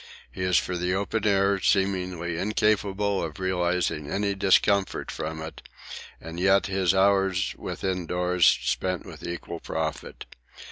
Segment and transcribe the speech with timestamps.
[0.31, 5.61] He is for the open air, seemingly incapable of realising any discomfort from it,
[6.19, 10.25] and yet his hours within doors spent with equal profit.